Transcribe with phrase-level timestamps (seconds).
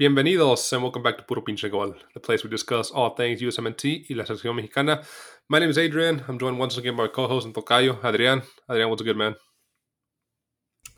[0.00, 4.06] Bienvenidos and welcome back to Puro Pinche Gol, the place we discuss all things USMNT
[4.08, 5.04] y la selección mexicana.
[5.46, 6.24] My name is Adrian.
[6.26, 8.40] I'm joined once again by my co-host and tocayo, Adrian.
[8.70, 9.36] Adrian, what's good, man?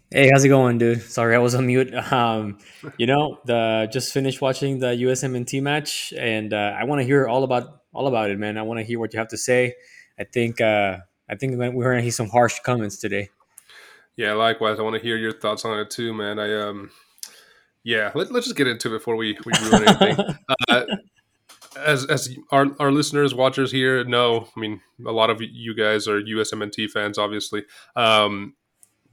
[0.08, 1.02] Hey, how's it going, dude?
[1.02, 1.92] Sorry, I was on mute.
[2.12, 2.58] Um,
[2.96, 7.26] you know, the just finished watching the USMNT match, and uh, I want to hear
[7.26, 8.56] all about all about it, man.
[8.56, 9.74] I want to hear what you have to say.
[10.16, 10.98] I think uh,
[11.28, 13.30] I think we're gonna hear some harsh comments today.
[14.14, 14.78] Yeah, likewise.
[14.78, 16.38] I want to hear your thoughts on it too, man.
[16.38, 16.90] I um,
[17.84, 20.36] yeah, let, us just get into it before we, we ruin anything.
[20.68, 20.84] uh,
[21.76, 26.06] as as our, our listeners, watchers here know, I mean, a lot of you guys
[26.06, 27.64] are USMNT fans, obviously.
[27.96, 28.54] Um,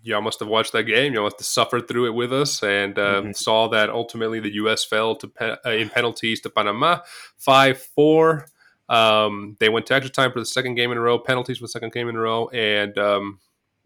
[0.02, 1.13] y'all must have watched that game.
[1.13, 3.31] Y'all must have suffered through it with us and uh, mm-hmm.
[3.31, 4.83] saw that ultimately the U.S.
[4.83, 6.99] fell to pe- uh, in penalties to Panama,
[7.38, 8.47] five four.
[8.88, 11.66] Um, they went to extra time for the second game in a row, penalties for
[11.66, 13.39] the second game in a row, and um,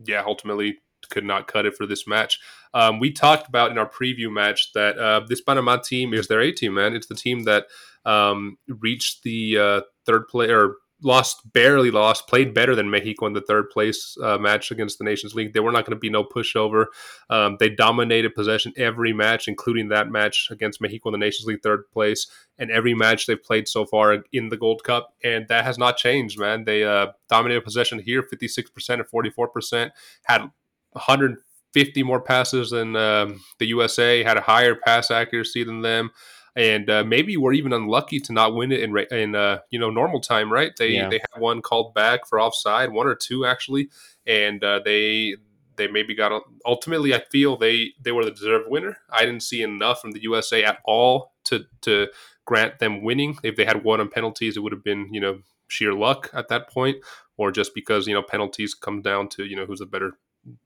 [0.06, 2.40] yeah, ultimately could not cut it for this match.
[2.74, 6.42] Um, we talked about in our preview match that uh, this Panama team is their
[6.42, 6.96] A team, man.
[6.96, 7.68] It's the team that
[8.06, 13.34] um, reached the uh, third play or lost, barely lost, played better than Mexico in
[13.34, 15.54] the third place uh, match against the Nations League.
[15.54, 16.86] They were not going to be no pushover.
[17.30, 21.62] Um, they dominated possession every match, including that match against Mexico in the Nations League
[21.62, 25.14] third place, and every match they've played so far in the Gold Cup.
[25.24, 26.64] And that has not changed, man.
[26.64, 29.92] They uh, dominated possession here, 56% and 44%,
[30.24, 30.50] had
[30.94, 36.12] 150 more passes than um, the USA, had a higher pass accuracy than them
[36.56, 39.90] and uh, maybe we're even unlucky to not win it in in uh, you know
[39.90, 40.72] normal time, right?
[40.78, 41.10] They yeah.
[41.10, 43.90] they had one called back for offside, one or two actually,
[44.28, 45.36] and uh, they
[45.76, 47.14] they maybe got ultimately.
[47.14, 48.98] I feel they they were the deserved winner.
[49.10, 52.08] I didn't see enough from the USA at all to to
[52.46, 53.38] grant them winning.
[53.44, 56.50] If they had won on penalties, it would have been you know sheer luck at
[56.50, 56.98] that point,
[57.36, 60.20] or just because you know penalties come down to you know who's a better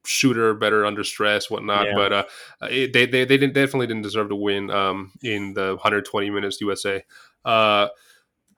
[0.05, 1.87] shooter, better under stress, whatnot.
[1.87, 1.93] Yeah.
[1.95, 2.23] But uh,
[2.63, 6.61] it, they, they they didn't definitely didn't deserve to win um, in the 120 minutes
[6.61, 7.03] USA.
[7.45, 7.87] Uh,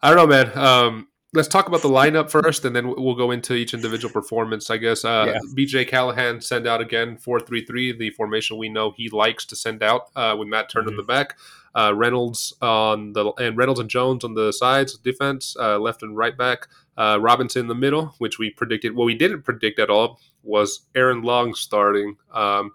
[0.01, 0.57] I don't know, man.
[0.57, 4.69] Um, let's talk about the lineup first, and then we'll go into each individual performance.
[4.69, 5.39] I guess uh, yeah.
[5.55, 9.55] BJ Callaghan send out again four three three, the formation we know he likes to
[9.55, 10.91] send out uh, with Matt Turner mm-hmm.
[10.91, 11.37] in the back.
[11.75, 16.17] Uh, Reynolds on the and Reynolds and Jones on the sides defense, uh, left and
[16.17, 16.67] right back.
[16.97, 18.95] Uh, Robinson in the middle, which we predicted.
[18.95, 22.17] What we didn't predict at all was Aaron Long starting.
[22.33, 22.71] Um,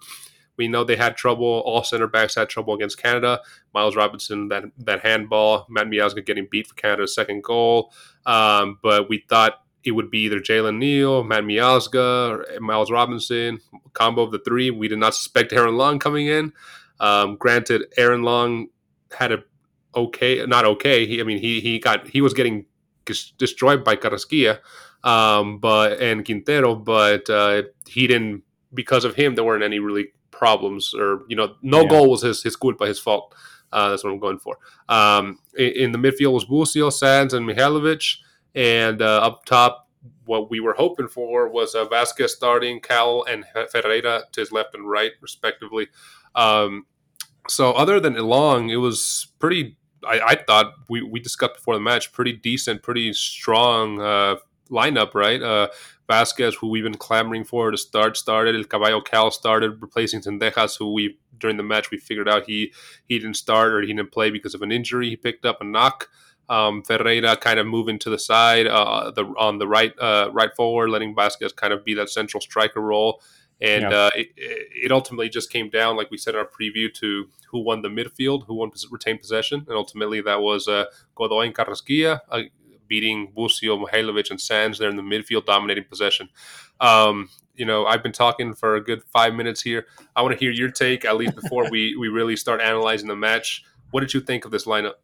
[0.57, 1.63] we know they had trouble.
[1.67, 3.41] All center backs had trouble against Canada.
[3.73, 7.93] Miles Robinson, that that handball, Matt Miazga getting beat for Canada's second goal.
[8.27, 13.61] Um, but we thought it would be either Jalen Neal, Matt Miazga, Miles Robinson,
[13.93, 14.71] combo of the three.
[14.71, 16.53] We did not suspect Aaron Long coming in.
[17.01, 18.69] Um, granted, Aaron Long
[19.17, 19.43] had a
[19.95, 21.07] okay, not okay.
[21.07, 22.67] He, I mean, he he got he was getting
[23.05, 24.61] destroyed by Carrasquilla,
[25.05, 28.43] um, but and Quintero, but uh, he didn't
[28.73, 29.35] because of him.
[29.35, 31.89] There weren't any really problems, or you know, no yeah.
[31.89, 33.35] goal was his his culpa, his fault.
[33.73, 34.59] Uh, that's what I'm going for.
[34.89, 38.19] Um, in, in, the midfield was Busio, Sands, and Mihailovic,
[38.55, 39.89] and uh, up top,
[40.27, 44.75] what we were hoping for was uh, Vazquez starting, Cowell and Ferreira to his left
[44.75, 45.89] and right, respectively.
[46.37, 46.87] Um,
[47.49, 49.77] so, other than Long, it was pretty
[50.07, 54.37] I, I, thought we, we discussed before the match pretty decent, pretty strong uh,
[54.71, 55.43] lineup, right?
[55.43, 55.69] Uh,
[56.09, 58.55] Vazquez, who we've been clamoring for to start, started.
[58.55, 62.73] El Caballo Cowell started, replacing Zendejas, who we during the match we figured out he
[63.07, 65.09] he didn't start or he didn't play because of an injury.
[65.11, 66.09] He picked up a knock.
[66.47, 70.55] Um, Ferreira kind of moving to the side, uh, the on the right uh, right
[70.55, 73.23] forward, letting Vazquez kind of be that central striker role.
[73.61, 73.97] And yeah.
[73.97, 77.61] uh, it, it, ultimately just came down, like we said in our preview, to who
[77.61, 82.21] won the midfield, who won retained possession, and ultimately that was uh, Godoy and Carrasquilla
[82.31, 82.43] uh,
[82.87, 86.29] beating Busio, Mihailovic, and Sands there in the midfield, dominating possession.
[86.81, 89.87] Um, you know, I've been talking for a good five minutes here.
[90.17, 93.17] I want to hear your take, at least before we, we really start analyzing the
[93.17, 93.65] match.
[93.91, 94.95] What did you think of this lineup?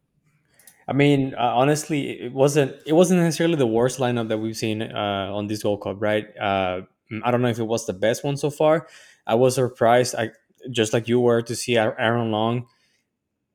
[0.87, 4.81] I mean, uh, honestly, it wasn't it wasn't necessarily the worst lineup that we've seen
[4.81, 6.25] uh, on this Gold Cup, right?
[6.37, 6.81] Uh,
[7.23, 8.87] I don't know if it was the best one so far.
[9.25, 10.31] I was surprised, I
[10.71, 12.67] just like you were, to see Aaron Long.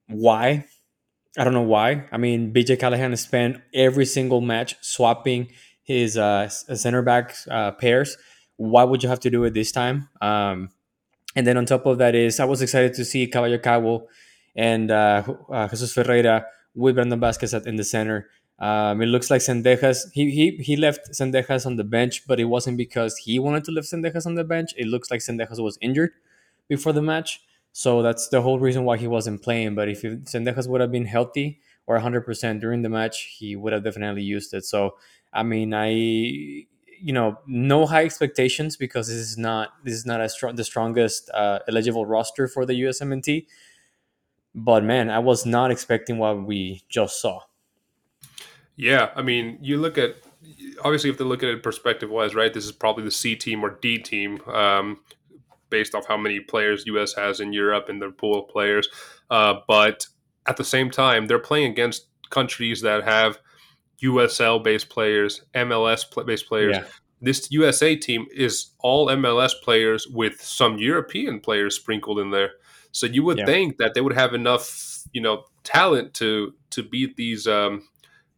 [0.08, 0.64] Why?
[1.37, 2.06] I don't know why.
[2.11, 5.49] I mean, BJ Callaghan spent every single match swapping
[5.83, 8.17] his uh, center back uh, pairs.
[8.56, 10.09] Why would you have to do it this time?
[10.21, 10.71] Um,
[11.35, 14.09] and then on top of that is, I was excited to see Caballo Cowell
[14.55, 15.23] and uh,
[15.53, 18.31] uh Jesus Ferreira with Brandon Vazquez in the center.
[18.59, 20.11] Um, it looks like Zendejas.
[20.15, 23.71] He, he he left Zendejas on the bench, but it wasn't because he wanted to
[23.71, 24.73] leave Zendejas on the bench.
[24.79, 26.12] It looks like Zendejas was injured
[26.69, 27.41] before the match,
[27.76, 29.75] so that's the whole reason why he wasn't playing.
[29.75, 33.84] But if Zendejas would have been healthy or 100% during the match, he would have
[33.84, 34.64] definitely used it.
[34.64, 34.96] So
[35.32, 40.20] I mean, I you know no high expectations because this is not this is not
[40.20, 43.46] a strong the strongest uh, eligible roster for the USMNT
[44.56, 47.43] but man, I was not expecting what we just saw.
[48.75, 50.17] Yeah, I mean, you look at
[50.82, 52.52] obviously you have to look at it perspective wise, right?
[52.52, 55.00] This is probably the C team or D team, um,
[55.71, 58.89] based off how many players US has in Europe and their pool of players.
[59.31, 60.07] Uh, but
[60.47, 63.39] at the same time, they're playing against countries that have
[64.03, 66.77] USL based players, MLS based players.
[66.77, 66.85] Yeah.
[67.21, 72.53] This USA team is all MLS players with some European players sprinkled in there.
[72.93, 73.47] So you would yeah.
[73.47, 77.89] think that they would have enough, you know, talent to to beat these um,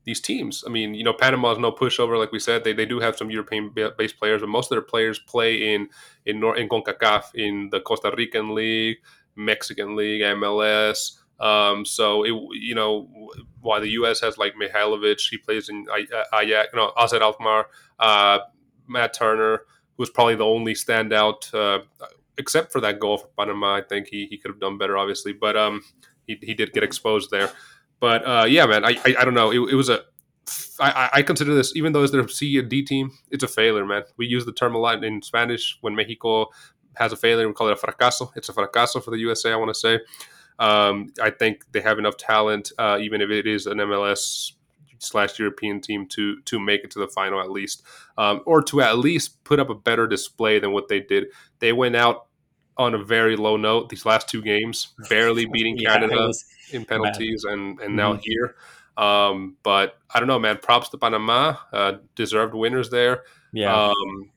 [0.09, 0.65] these teams.
[0.67, 2.65] I mean, you know, Panama is no pushover, like we said.
[2.65, 5.91] They, they do have some European based players, but most of their players play in
[6.25, 8.97] in Nor- in Concacaf, in the Costa Rican League,
[9.37, 11.19] Mexican League, MLS.
[11.39, 13.07] Um, so it, you know,
[13.61, 14.23] why the U.S.
[14.23, 15.87] has like Mihailovic, he plays in
[16.35, 17.67] Ajax, no, AZ Alkmaar,
[18.01, 18.39] uh,
[18.89, 19.61] Matt Turner,
[19.99, 21.85] who's probably the only standout, uh,
[22.39, 23.75] except for that goal for Panama.
[23.75, 25.83] I think he, he could have done better, obviously, but um,
[26.27, 27.51] he, he did get exposed there.
[28.01, 29.51] But uh, yeah, man, I, I, I don't know.
[29.51, 30.03] It, it was a
[30.81, 33.85] I, I consider this, even though it's their C and D team, it's a failure,
[33.85, 34.05] man.
[34.17, 36.47] We use the term a lot in Spanish when Mexico
[36.95, 37.47] has a failure.
[37.49, 38.31] We call it a fracaso.
[38.37, 40.01] It's a fracaso for the USA, I want to say.
[40.59, 44.53] Um, I think they have enough talent, uh, even if it is an MLS
[44.99, 47.83] slash European team, to to make it to the final at least,
[48.17, 51.27] um, or to at least put up a better display than what they did.
[51.61, 52.27] They went out
[52.77, 56.31] on a very low note these last two games, barely beating Canada
[56.73, 58.23] in penalties, and and now mm-hmm.
[58.23, 58.57] here.
[58.97, 60.59] Um, but I don't know, man.
[60.59, 63.23] Props to Panama, uh, deserved winners there.
[63.53, 63.91] Yeah.
[63.91, 64.31] Um,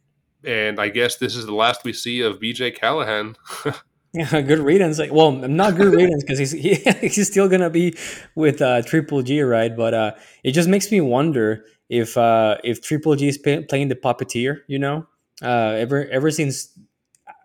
[0.43, 3.35] and I guess this is the last we see of BJ Callaghan.
[4.13, 4.99] yeah, good riddance.
[4.99, 7.95] Like, well, not good readings because he's he, he's still gonna be
[8.35, 9.75] with uh, Triple G, right?
[9.75, 10.11] But uh,
[10.43, 14.61] it just makes me wonder if uh, if Triple G is pay, playing the puppeteer.
[14.67, 15.07] You know,
[15.41, 16.77] uh, ever ever since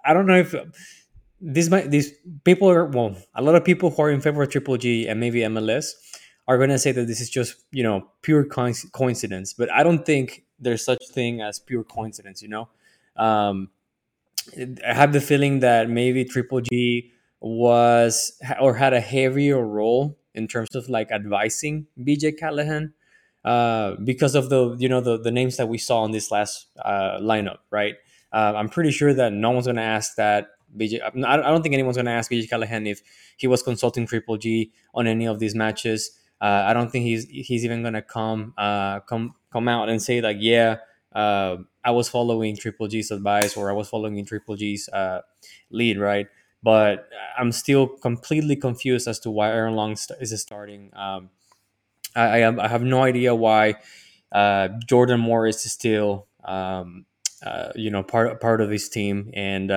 [0.04, 0.54] I don't know if
[1.40, 2.12] these might these
[2.44, 5.20] people are well, a lot of people who are in favor of Triple G and
[5.20, 5.92] maybe MLS
[6.48, 10.04] are going to say that this is just you know pure coincidence, but I don't
[10.04, 12.42] think there's such thing as pure coincidence.
[12.42, 12.68] You know,
[13.16, 13.70] um,
[14.56, 20.48] I have the feeling that maybe Triple G was or had a heavier role in
[20.48, 22.94] terms of like advising BJ Callaghan
[23.44, 26.66] uh, because of the you know the the names that we saw in this last
[26.82, 27.94] uh, lineup, right?
[28.32, 31.00] Uh, I'm pretty sure that no one's going to ask that BJ.
[31.02, 33.02] I don't think anyone's going to ask BJ Callaghan if
[33.36, 36.12] he was consulting Triple G on any of these matches.
[36.40, 40.02] Uh, I don't think he's he's even going to come uh, come come out and
[40.02, 40.76] say like, yeah,
[41.14, 45.22] uh, I was following Triple G's advice or I was following Triple G's uh,
[45.70, 46.26] lead, right?
[46.62, 47.08] But
[47.38, 50.90] I'm still completely confused as to why Aaron Long is starting.
[50.94, 51.30] Um,
[52.14, 53.76] I, I, have no idea why
[54.32, 57.06] uh, Jordan Morris is still um,
[57.44, 59.70] uh, you know part part of this team, and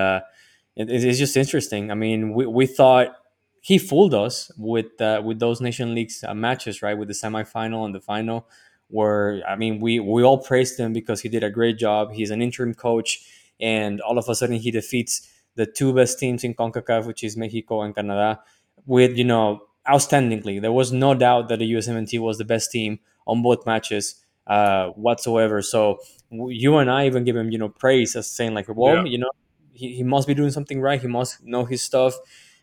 [0.79, 1.91] it, it's just interesting.
[1.91, 3.15] I mean, we, we thought
[3.61, 6.97] he fooled us with uh, with those Nation Leagues uh, matches, right?
[6.97, 8.47] With the semifinal and the final,
[8.87, 12.13] where I mean, we we all praised him because he did a great job.
[12.13, 13.19] He's an interim coach,
[13.59, 17.35] and all of a sudden he defeats the two best teams in Concacaf, which is
[17.35, 18.39] Mexico and Canada,
[18.85, 20.61] with you know outstandingly.
[20.61, 24.89] There was no doubt that the USMNT was the best team on both matches uh,
[24.89, 25.61] whatsoever.
[25.61, 25.99] So
[26.31, 29.03] you and I even give him, you know, praise as saying like, well, yeah.
[29.03, 29.31] you know,
[29.79, 31.01] he, he must be doing something right.
[31.01, 32.13] He must know his stuff.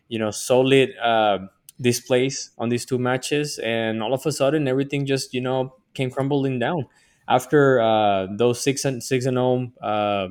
[0.07, 1.39] You know, solid uh,
[1.81, 6.11] displays on these two matches, and all of a sudden, everything just you know came
[6.11, 6.85] crumbling down
[7.27, 10.27] after uh, those six and six and zero oh, uh,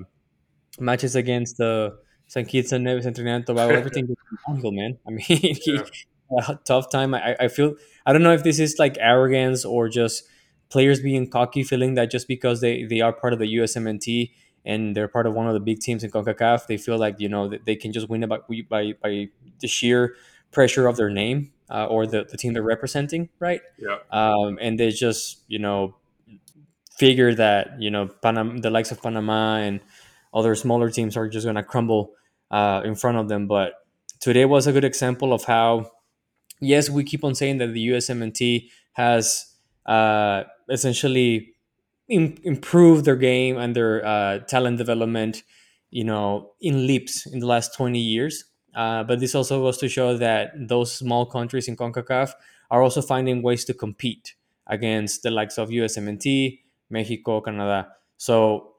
[0.78, 2.48] matches against the St.
[2.48, 3.74] Kitts and Nevis and Trinidad and Tobago.
[3.82, 4.98] Everything was downhill, man.
[5.06, 5.80] I mean, he,
[6.30, 7.14] a tough time.
[7.14, 10.24] I, I feel I don't know if this is like arrogance or just
[10.68, 14.30] players being cocky, feeling that just because they, they are part of the USMNT
[14.66, 17.28] and they're part of one of the big teams in CONCACAF, they feel like, you
[17.28, 19.28] know, they can just win it by, by, by
[19.60, 20.16] the sheer
[20.50, 23.60] pressure of their name uh, or the, the team they're representing, right?
[23.78, 23.98] Yeah.
[24.10, 25.94] Um, and they just, you know,
[26.98, 29.80] figure that, you know, Panam- the likes of Panama and
[30.34, 32.12] other smaller teams are just going to crumble
[32.50, 33.46] uh, in front of them.
[33.46, 33.74] But
[34.20, 35.92] today was a good example of how,
[36.60, 39.54] yes, we keep on saying that the USMNT has
[39.86, 41.54] uh, essentially
[42.08, 45.42] Im- improve their game and their uh, talent development,
[45.90, 48.44] you know, in leaps in the last 20 years.
[48.74, 52.32] Uh, but this also goes to show that those small countries in CONCACAF
[52.70, 54.34] are also finding ways to compete
[54.66, 56.60] against the likes of USMNT,
[56.90, 57.88] Mexico, Canada.
[58.18, 58.74] So,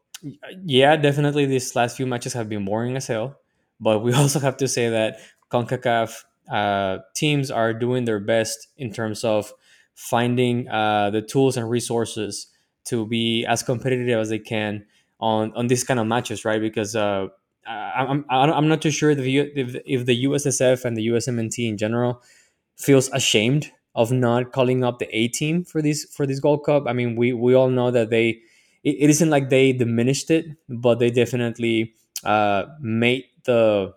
[0.64, 3.40] yeah, definitely these last few matches have been boring as hell.
[3.80, 5.20] But we also have to say that
[5.52, 9.52] CONCACAF uh, teams are doing their best in terms of
[9.96, 12.48] finding uh, the tools and resources
[12.88, 14.86] to be as competitive as they can
[15.20, 16.62] on on these kind of matches, right?
[16.62, 17.28] Because uh,
[17.68, 22.22] I'm I'm not too sure if, if if the USSF and the USMNT in general
[22.78, 26.84] feels ashamed of not calling up the A team for this for this Gold Cup.
[26.88, 28.42] I mean, we we all know that they
[28.84, 33.94] it, it isn't like they diminished it, but they definitely uh, made the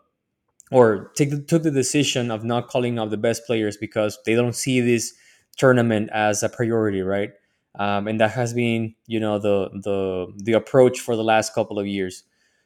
[0.71, 4.55] or the, took the decision of not calling up the best players because they don't
[4.55, 5.15] see this
[5.57, 7.31] tournament as a priority, right?
[7.79, 11.79] Um, and that has been, you know, the the the approach for the last couple
[11.79, 12.25] of years.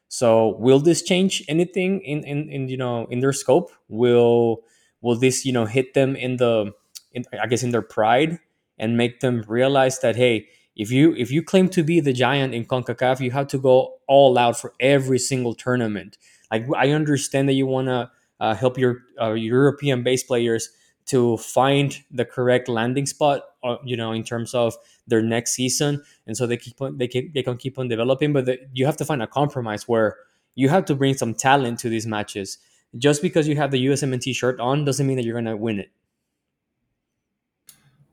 [0.09, 3.71] So, will this change anything in in, in you know in their scope?
[3.89, 4.63] Will
[5.01, 6.73] will this you know hit them in the
[7.13, 8.39] in, I guess in their pride
[8.79, 12.55] and make them realize that hey, if you if you claim to be the giant
[12.55, 16.19] in CONCACAF, you have to go all out for every single tournament.
[16.51, 20.71] Like I understand that you want to uh, help your uh, European base players
[21.07, 24.75] to find the correct landing spot, uh, you know, in terms of
[25.07, 28.33] their next season, and so they keep on, they can they can keep on developing.
[28.33, 30.17] But the, you have to find a compromise where
[30.55, 32.59] you have to bring some talent to these matches.
[32.97, 35.81] Just because you have the USMNT shirt on doesn't mean that you're going to win
[35.81, 35.91] it.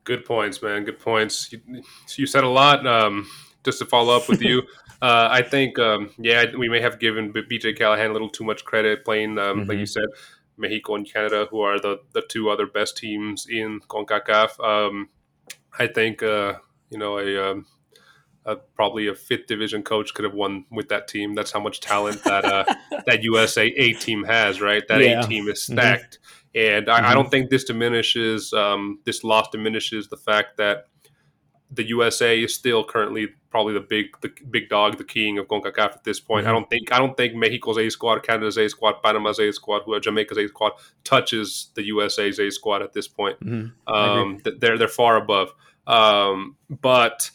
[0.03, 0.83] Good points, man.
[0.83, 1.51] Good points.
[1.51, 1.83] You,
[2.15, 2.85] you said a lot.
[2.87, 3.29] Um,
[3.63, 4.63] just to follow up with you,
[5.03, 8.65] uh, I think, um, yeah, we may have given BJ Callaghan a little too much
[8.65, 9.69] credit playing, um, mm-hmm.
[9.69, 10.05] like you said,
[10.61, 14.59] Mexico and Canada, who are the, the two other best teams in CONCACAF.
[14.63, 15.09] Um,
[15.77, 16.53] I think, uh,
[16.89, 17.65] you know, a, um,
[18.45, 21.35] a, probably a fifth division coach could have won with that team.
[21.35, 22.65] That's how much talent that uh,
[23.05, 24.87] that USA A team has, right?
[24.87, 25.23] That yeah.
[25.23, 25.73] A team is mm-hmm.
[25.73, 26.19] stacked.
[26.21, 27.05] Mm-hmm and I, mm-hmm.
[27.07, 30.87] I, don't think this diminishes um, this loss diminishes the fact that
[31.71, 35.93] the USA is still currently probably the big the big dog, the king of CONCACAF
[35.93, 36.45] at this point.
[36.45, 36.49] Mm-hmm.
[36.49, 39.83] I don't think I don't think Mexico's A squad, Canada's A squad, Panama's A squad,
[39.85, 40.73] who Jamaica's A squad
[41.03, 43.39] touches the USA's A squad at this point.
[43.39, 43.93] Mm-hmm.
[43.93, 45.53] Um, they're they're far above.
[45.87, 47.31] Um, but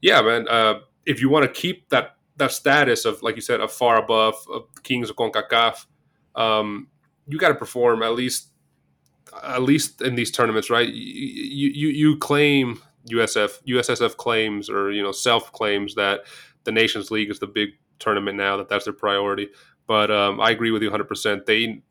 [0.00, 3.60] yeah, man, uh, if you want to keep that that status of like you said,
[3.60, 5.86] of far above of kings of CONCACAF,
[6.34, 6.88] um,
[7.28, 8.48] you got to perform at least
[9.42, 10.88] at least in these tournaments, right?
[10.88, 12.80] You you you claim
[13.12, 16.20] USF USSF claims or you know self claims that
[16.64, 19.48] the Nations League is the big tournament now that that's their priority.
[19.86, 21.04] But um, I agree with you 100.
[21.04, 21.82] percent They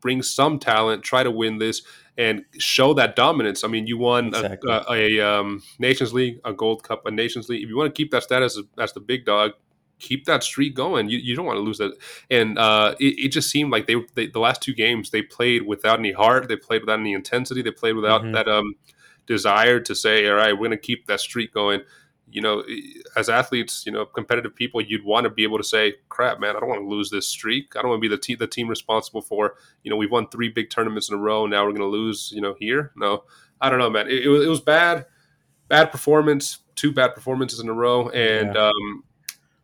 [0.00, 1.82] bring some talent, try to win this,
[2.16, 3.64] and show that dominance.
[3.64, 4.72] I mean, you won exactly.
[4.72, 7.62] a, a, a um, Nations League, a Gold Cup, a Nations League.
[7.62, 9.52] If you want to keep that status as, as the big dog,
[9.98, 11.08] keep that streak going.
[11.08, 11.96] You, you don't want to lose that.
[12.30, 15.66] And uh, it, it, just seemed like they, they, the last two games they played
[15.66, 16.48] without any heart.
[16.48, 17.62] They played without any intensity.
[17.62, 18.32] They played without mm-hmm.
[18.32, 18.74] that um,
[19.26, 21.82] desire to say, all right, we're going to keep that streak going.
[22.28, 22.64] You know,
[23.16, 26.56] as athletes, you know, competitive people, you'd want to be able to say, "Crap, man,
[26.56, 27.74] I don't want to lose this streak.
[27.76, 29.54] I don't want to be the team, the team responsible for,
[29.84, 31.46] you know, we've won three big tournaments in a row.
[31.46, 32.90] Now we're going to lose, you know, here.
[32.96, 33.22] No,
[33.60, 34.08] I don't know, man.
[34.08, 35.06] It, it, was, it was bad,
[35.68, 38.70] bad performance, two bad performances in a row, and yeah.
[38.70, 39.04] um,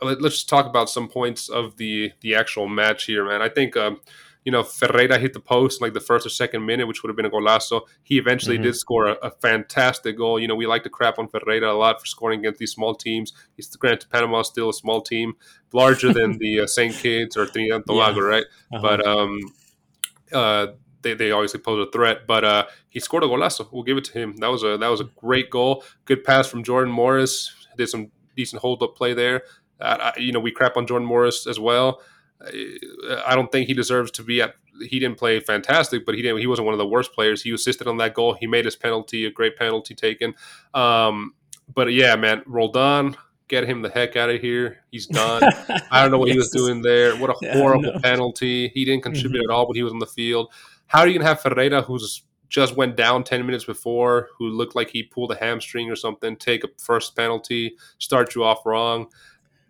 [0.01, 3.43] let, us just talk about some points of the the actual match here, man.
[3.43, 4.01] I think um,
[4.45, 7.09] you know Ferreira hit the post in like the first or second minute, which would
[7.09, 7.83] have been a golazo.
[8.03, 8.65] He eventually mm-hmm.
[8.65, 10.41] did score a, a, fantastic goal.
[10.41, 12.95] You know, we like to crap on Ferreira a lot for scoring against these small
[12.95, 13.33] teams.
[13.57, 15.35] He's granted Panama is still a small team,
[15.73, 18.27] larger than the uh, Saint Kitts or Trinidad and Tobago, yeah.
[18.27, 18.45] right?
[18.73, 18.83] Uh-huh.
[18.83, 19.41] But um,
[20.33, 20.67] uh,
[21.03, 23.69] they, they obviously pose a threat, but uh, he scored a golazo.
[23.71, 24.37] We'll give it to him.
[24.37, 25.85] That was a that was a great goal.
[26.05, 27.53] Good pass from Jordan Morris.
[27.77, 29.43] Did some decent hold up play there.
[29.81, 32.01] I, you know, we crap on Jordan Morris as well.
[33.27, 34.55] I don't think he deserves to be at.
[34.89, 36.39] He didn't play fantastic, but he didn't.
[36.39, 37.43] He wasn't one of the worst players.
[37.43, 38.35] He assisted on that goal.
[38.35, 40.35] He made his penalty, a great penalty taken.
[40.75, 41.35] Um,
[41.73, 43.17] but yeah, man, Roldan,
[43.49, 44.79] get him the heck out of here.
[44.91, 45.43] He's done.
[45.91, 46.35] I don't know what yes.
[46.35, 47.17] he was doing there.
[47.17, 48.69] What a yeah, horrible penalty.
[48.69, 49.51] He didn't contribute mm-hmm.
[49.51, 50.53] at all, but he was on the field.
[50.87, 54.91] How are you have Ferreira, who's just went down 10 minutes before, who looked like
[54.91, 59.07] he pulled a hamstring or something, take a first penalty, start you off wrong?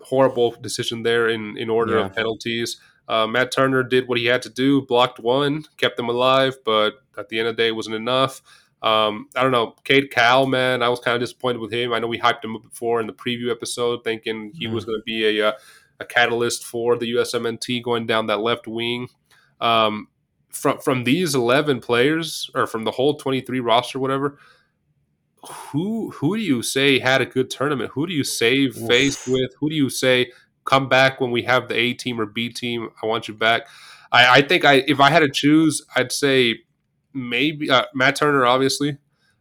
[0.05, 2.07] Horrible decision there in in order yeah.
[2.07, 2.81] of penalties.
[3.09, 6.95] Uh, Matt Turner did what he had to do, blocked one, kept them alive, but
[7.19, 8.41] at the end of the day, it wasn't enough.
[8.83, 11.93] Um, I don't know, Cade Cowell, man, I was kind of disappointed with him.
[11.93, 14.85] I know we hyped him up before in the preview episode, thinking he mm was
[14.85, 15.53] going to be a, uh,
[16.01, 19.09] a catalyst for the USMNT going down that left wing.
[19.61, 20.09] Um,
[20.51, 24.39] from from these eleven players, or from the whole twenty three roster, whatever,
[25.45, 27.91] who who do you say had a good tournament?
[27.95, 29.51] Who do you say faced with?
[29.59, 30.31] Who do you say
[30.65, 32.91] come back when we have the A team or B team?
[33.03, 33.67] I want you back.
[34.13, 36.61] I, I think I if I had to choose, I'd say
[37.13, 38.99] maybe uh, Matt Turner, obviously.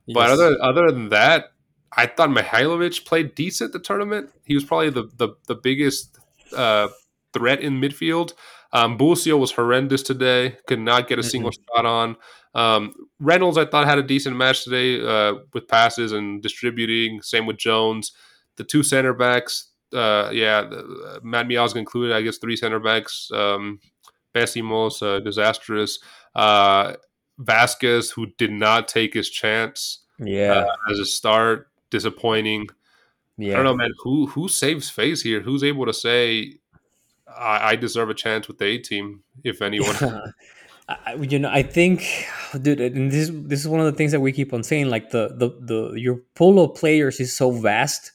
[0.07, 0.15] Yes.
[0.15, 1.51] But other other than that,
[1.95, 4.31] I thought Mihailovic played decent the tournament.
[4.43, 6.17] He was probably the the, the biggest
[6.55, 6.87] uh,
[7.33, 8.33] threat in midfield.
[8.73, 10.57] Um, Busio was horrendous today.
[10.65, 11.77] Could not get a single mm-hmm.
[11.77, 12.15] shot on.
[12.53, 17.21] Um, Reynolds, I thought, had a decent match today uh, with passes and distributing.
[17.21, 18.11] Same with Jones.
[18.57, 23.29] The two center backs, uh, yeah, uh, Matt Miazga included, I guess, three center backs.
[23.33, 23.79] Um,
[24.35, 25.99] Pessimos, uh, disastrous.
[26.35, 26.93] Uh,
[27.39, 32.67] Vazquez, who did not take his chance Yeah, uh, as a start, disappointing.
[33.39, 33.91] I don't know, man.
[34.03, 35.41] Who who saves face here?
[35.41, 36.57] Who's able to say
[37.27, 39.95] I, I deserve a chance with the A team, if anyone?
[40.89, 42.25] I, you know, I think,
[42.61, 44.89] dude, and this this is one of the things that we keep on saying.
[44.89, 48.11] Like the the the your pool of players is so vast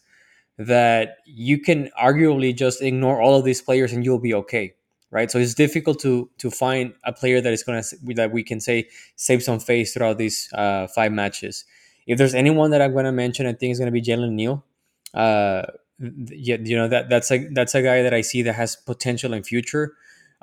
[0.58, 4.75] that you can arguably just ignore all of these players and you'll be okay,
[5.11, 5.30] right?
[5.30, 7.82] So it's difficult to to find a player that is gonna
[8.14, 11.64] that we can say save some face throughout these uh, five matches.
[12.06, 14.64] If there's anyone that I'm gonna mention, I think it's gonna be Jalen Neal.
[15.14, 15.62] Uh,
[15.99, 19.32] yeah, you know that that's a that's a guy that I see that has potential
[19.32, 19.94] in future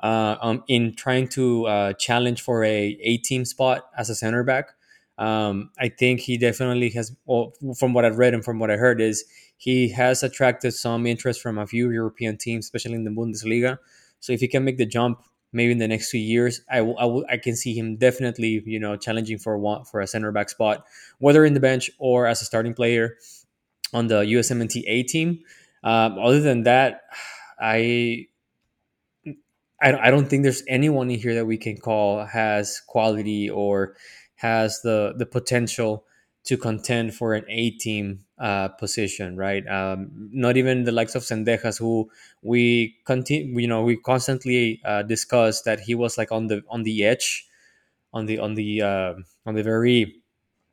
[0.04, 4.44] uh, um, in trying to uh, challenge for a A team spot as a center
[4.44, 4.72] back.
[5.16, 7.16] Um, I think he definitely has.
[7.24, 9.24] Well, from what I've read and from what I heard, is
[9.56, 13.78] he has attracted some interest from a few European teams, especially in the Bundesliga.
[14.20, 15.22] So if he can make the jump,
[15.54, 19.56] maybe in the next few years, I can see him definitely, you know, challenging for
[19.56, 20.84] one for a center back spot,
[21.18, 23.16] whether in the bench or as a starting player
[23.94, 25.40] on the USMNT A team.
[25.82, 27.02] Um, other than that,
[27.58, 28.26] I
[29.82, 33.96] I, I don't think there's anyone in here that we can call has quality or
[34.36, 36.04] has the the potential
[36.44, 39.66] to contend for an A team uh, position, right?
[39.66, 42.10] Um, not even the likes of Zendejas, who
[42.42, 46.82] we continue, you know, we constantly uh, discuss that he was like on the on
[46.82, 47.46] the edge,
[48.12, 49.14] on the on the uh,
[49.46, 50.22] on the very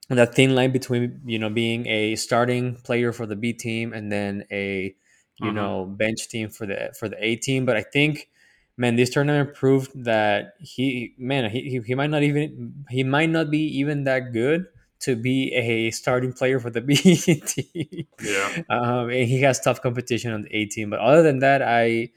[0.10, 3.94] on that thin line between you know being a starting player for the B team
[3.94, 4.96] and then a
[5.38, 7.66] you hmm know bench team for the for the A team.
[7.66, 8.30] But I think,
[8.78, 13.30] man, this tournament proved that he man he, he, he might not even he might
[13.30, 14.66] not be even that good
[15.02, 18.08] to be a starting player for the B team.
[18.20, 20.90] Yeah, um, and he has tough competition on the A team.
[20.90, 22.10] But other than that, I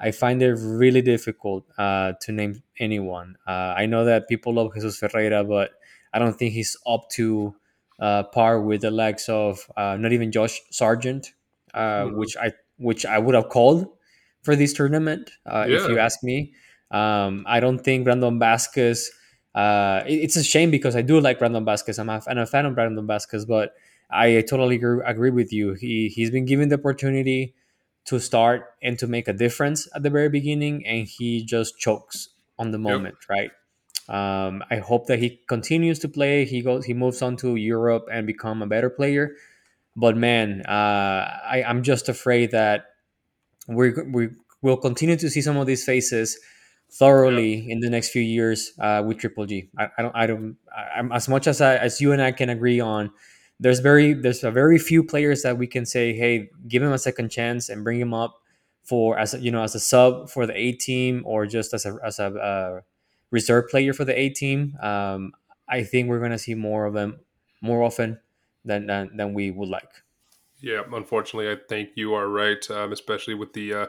[0.00, 3.36] I find it really difficult uh, to name anyone.
[3.46, 5.70] Uh, I know that people love Jesus Ferreira, but
[6.12, 7.54] I don't think he's up to
[8.00, 11.32] uh, par with the likes of uh, not even Josh Sargent,
[11.74, 13.86] uh, hmm which I which I would have called
[14.42, 16.52] for this tournament uh, if you ask me.
[16.90, 19.08] Um, I don't think Brandon Vazquez.
[19.54, 21.98] Uh, it- it's a shame because I do like Brandon Vazquez.
[21.98, 23.74] I'm a, I'm a fan of Brandon Vazquez, but
[24.10, 25.74] I totally agree, agree with you.
[25.74, 27.54] He he's been given the opportunity
[28.04, 32.30] to start and to make a difference at the very beginning, and he just chokes
[32.58, 33.50] on the yep, moment, right?
[34.08, 36.44] Um, I hope that he continues to play.
[36.44, 39.36] He goes, he moves on to Europe and become a better player.
[39.96, 40.70] But man, uh,
[41.44, 42.86] I, I'm just afraid that
[43.68, 44.28] we we
[44.62, 46.38] will continue to see some of these faces
[46.90, 49.68] thoroughly in the next few years uh, with Triple G.
[49.78, 50.56] I, I don't I don't
[50.96, 53.10] I'm as much as I, as you and I can agree on.
[53.60, 56.98] There's very there's a very few players that we can say, hey, give him a
[56.98, 58.40] second chance and bring him up
[58.82, 61.86] for as a, you know as a sub for the A team or just as
[61.86, 62.80] a as a uh,
[63.30, 64.76] reserve player for the A team.
[64.82, 65.32] Um,
[65.68, 67.20] I think we're gonna see more of them
[67.60, 68.18] more often
[68.64, 70.01] than than, than we would like.
[70.62, 70.82] Yeah.
[70.92, 73.86] Unfortunately, I think you are right, um, especially with the uh,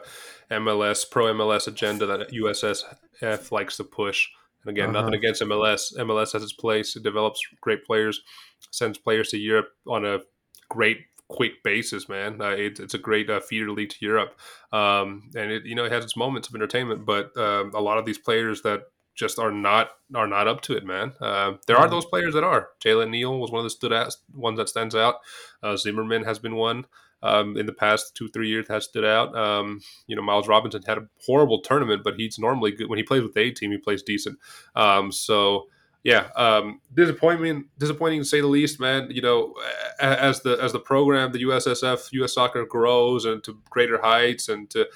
[0.50, 4.28] MLS pro MLS agenda that USSF likes to push.
[4.64, 5.96] And again, Uh nothing against MLS.
[5.96, 6.96] MLS has its place.
[6.96, 8.22] It develops great players,
[8.70, 10.20] sends players to Europe on a
[10.68, 12.40] great quick basis, man.
[12.40, 14.38] Uh, it, it's a great uh, feeder league to Europe,
[14.72, 17.06] um, and it you know it has its moments of entertainment.
[17.06, 18.82] But um, a lot of these players that
[19.14, 21.12] just are not are not up to it, man.
[21.20, 22.68] Uh, there are those players that are.
[22.84, 25.16] Jalen Neal was one of the stood out ones that stands out.
[25.62, 26.86] Uh, Zimmerman has been one
[27.22, 29.36] um, in the past two three years has stood out.
[29.36, 33.02] Um, you know, Miles Robinson had a horrible tournament, but he's normally good when he
[33.02, 33.70] plays with the A team.
[33.70, 34.38] He plays decent.
[34.74, 35.68] Um, so
[36.04, 39.08] yeah, um, disappointment, disappointing to say the least, man.
[39.10, 39.54] You know,
[39.98, 44.68] as the as the program, the USSF, US Soccer grows and to greater heights and
[44.70, 44.86] to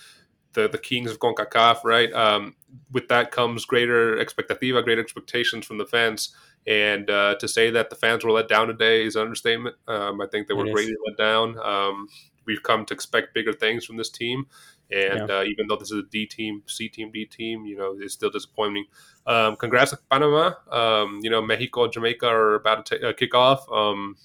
[0.53, 2.13] the the kings of Concacaf, right?
[2.13, 2.57] Um,
[2.91, 6.35] with that comes greater expectativa, greater expectations from the fans.
[6.67, 9.77] And uh, to say that the fans were let down today is an understatement.
[9.87, 11.59] Um, I think they were greatly let down.
[11.59, 12.09] Um,
[12.45, 14.47] we've come to expect bigger things from this team.
[14.91, 15.17] Yeah.
[15.17, 17.97] And uh, even though this is a D team, C team, D team, you know,
[17.99, 18.87] it's still disappointing.
[19.27, 20.53] Um, congrats to Panama.
[20.71, 23.71] Um, you know, Mexico, Jamaica are about to uh, kick off.
[23.71, 24.17] Um,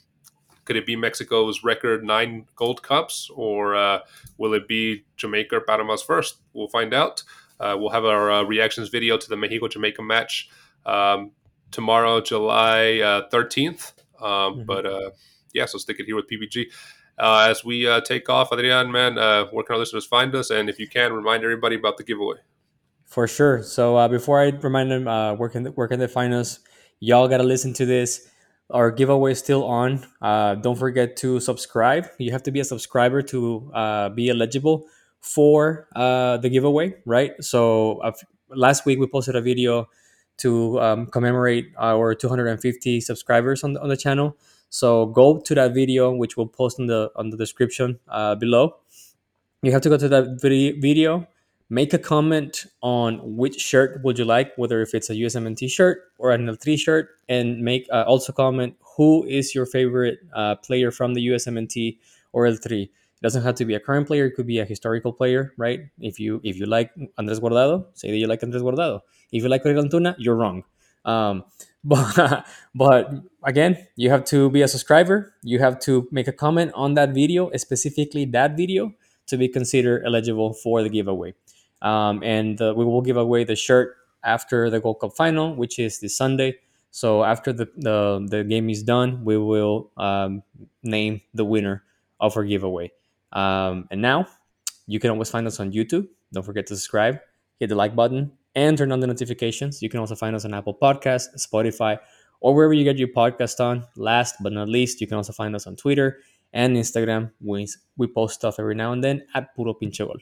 [0.66, 4.00] could it be Mexico's record nine gold cups, or uh,
[4.38, 6.38] will it be Jamaica or Panama's first?
[6.54, 7.24] We'll find out.
[7.64, 10.50] Uh, we'll have our uh, reactions video to the Mexico Jamaica match
[10.86, 11.32] um,
[11.72, 13.94] tomorrow, July uh, thirteenth.
[14.22, 14.66] um, Mhm.
[14.66, 15.10] but uh,
[15.54, 16.56] yeah, so stick it here with PPG.
[17.18, 20.50] Uh, as we uh, take off, Adrian, man, uh, where can our listeners find us?
[20.50, 22.38] And if you can, remind everybody about the giveaway.
[23.06, 23.62] For sure.
[23.62, 26.60] So uh, before I remind them uh, where can where can they find us,
[27.00, 28.28] y'all gotta listen to this.
[28.70, 30.08] Our giveaway is still on.
[30.22, 32.08] Uh, don't forget to subscribe.
[32.18, 34.88] You have to be a subscriber to uh, be eligible
[35.24, 37.32] for uh, the giveaway, right?
[37.42, 38.02] So
[38.50, 39.90] last week we posted a video
[40.38, 44.38] to um, commemorate our 250 subscribers on the, on the channel.
[44.70, 48.76] So go to that video, which we'll post in the on the description uh, below.
[49.62, 51.28] You have to go to that video,
[51.70, 56.02] make a comment on which shirt would you like, whether if it's a USMNT shirt
[56.18, 60.56] or an El Tri shirt, and make uh, also comment who is your favorite uh,
[60.56, 61.98] player from the USMNT
[62.34, 62.90] or El Tri
[63.24, 65.82] doesn't have to be a current player; it could be a historical player, right?
[66.00, 69.02] If you if you like Andres Guardado, say that you like Andres Guardado.
[69.32, 70.64] If you like Uriel Antuna, you're wrong.
[71.06, 71.46] Um,
[71.84, 73.12] but but
[73.44, 75.34] again, you have to be a subscriber.
[75.42, 78.94] You have to make a comment on that video, specifically that video,
[79.28, 81.34] to be considered eligible for the giveaway.
[81.82, 85.80] Um, and uh, we will give away the shirt after the Gold Cup final, which
[85.80, 86.56] is this Sunday.
[86.92, 90.44] So after the, the, the game is done, we will um,
[90.84, 91.84] name the winner
[92.20, 92.92] of our giveaway.
[93.34, 94.28] Um, and now
[94.88, 96.08] you can always find us on YouTube.
[96.32, 97.20] Don't forget to subscribe,
[97.60, 99.82] hit the like button, and turn on the notifications.
[99.82, 101.98] You can also find us on Apple Podcasts, Spotify,
[102.40, 103.86] or wherever you get your podcast on.
[103.96, 106.20] Last but not least, you can also find us on Twitter
[106.54, 107.32] and Instagram.
[107.42, 107.68] We,
[107.98, 110.18] we post stuff every now and then at Puro Pinche Gol.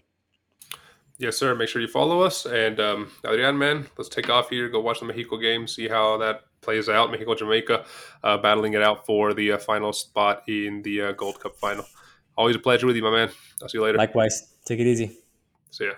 [1.18, 1.54] Yes, sir.
[1.54, 2.48] Make sure you follow us.
[2.48, 4.70] And um, Adrian, man, let's take off here.
[4.70, 7.12] Go watch the Mexico game, see how that plays out.
[7.12, 7.86] Mexico, Jamaica,
[8.24, 11.86] uh, battling it out for the uh, final spot in the uh, Gold Cup final.
[12.42, 13.30] Always a pleasure with you, my man.
[13.62, 14.00] I'll see you later.
[14.00, 14.52] Likewise.
[14.66, 15.12] Take it easy.
[15.70, 15.92] See ya.